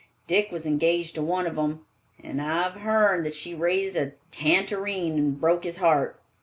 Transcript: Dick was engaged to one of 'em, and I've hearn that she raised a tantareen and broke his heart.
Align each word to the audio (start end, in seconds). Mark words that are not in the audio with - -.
Dick 0.25 0.51
was 0.51 0.65
engaged 0.65 1.13
to 1.13 1.21
one 1.21 1.45
of 1.45 1.59
'em, 1.59 1.85
and 2.23 2.41
I've 2.41 2.73
hearn 2.81 3.21
that 3.23 3.35
she 3.35 3.53
raised 3.53 3.95
a 3.95 4.13
tantareen 4.31 5.13
and 5.13 5.39
broke 5.39 5.63
his 5.63 5.77
heart. 5.77 6.19